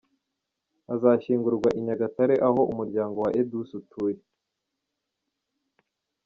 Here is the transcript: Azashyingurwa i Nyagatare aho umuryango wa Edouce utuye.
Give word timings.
Azashyingurwa 0.93 1.69
i 1.79 1.81
Nyagatare 1.85 2.35
aho 2.47 2.59
umuryango 2.71 3.17
wa 3.23 3.29
Edouce 3.39 3.73
utuye. 3.79 4.17